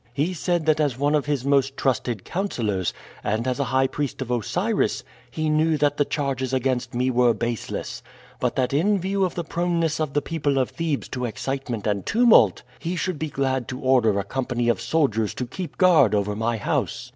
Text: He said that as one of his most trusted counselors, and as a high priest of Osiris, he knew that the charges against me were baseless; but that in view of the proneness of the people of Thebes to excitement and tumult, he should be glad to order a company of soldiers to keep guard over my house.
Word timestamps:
He 0.15 0.33
said 0.33 0.65
that 0.65 0.79
as 0.79 0.97
one 0.97 1.13
of 1.13 1.27
his 1.27 1.45
most 1.45 1.77
trusted 1.77 2.25
counselors, 2.25 2.91
and 3.23 3.47
as 3.47 3.59
a 3.59 3.65
high 3.65 3.85
priest 3.85 4.19
of 4.23 4.31
Osiris, 4.31 5.03
he 5.29 5.47
knew 5.47 5.77
that 5.77 5.97
the 5.97 6.05
charges 6.05 6.53
against 6.53 6.95
me 6.95 7.11
were 7.11 7.35
baseless; 7.35 8.01
but 8.39 8.55
that 8.55 8.73
in 8.73 8.97
view 8.97 9.23
of 9.23 9.35
the 9.35 9.43
proneness 9.43 9.99
of 9.99 10.13
the 10.13 10.21
people 10.23 10.57
of 10.57 10.71
Thebes 10.71 11.07
to 11.09 11.25
excitement 11.25 11.85
and 11.85 12.03
tumult, 12.03 12.63
he 12.79 12.95
should 12.95 13.19
be 13.19 13.29
glad 13.29 13.67
to 13.67 13.79
order 13.79 14.17
a 14.17 14.23
company 14.23 14.69
of 14.69 14.81
soldiers 14.81 15.35
to 15.35 15.45
keep 15.45 15.77
guard 15.77 16.15
over 16.15 16.35
my 16.35 16.57
house. 16.57 17.09